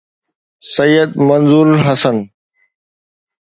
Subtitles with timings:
[0.75, 2.27] Syed Manzoor ul Hassan